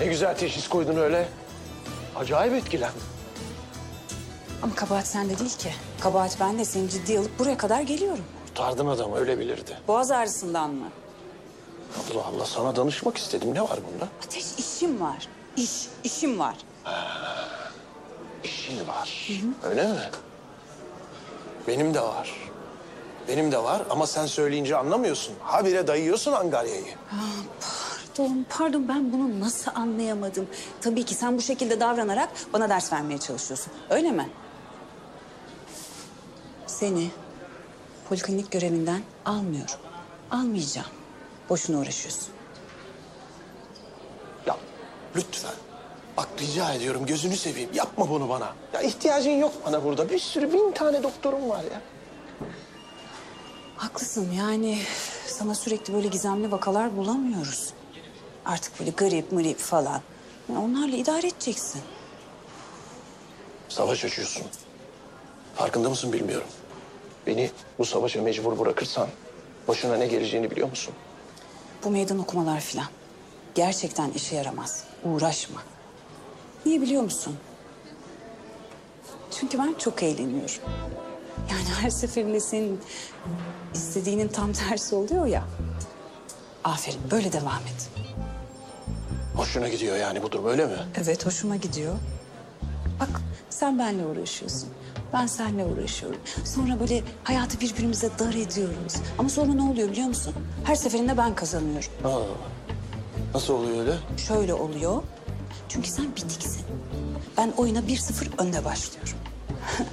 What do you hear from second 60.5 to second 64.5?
Ya Onlarla idare edeceksin. Savaş açıyorsun.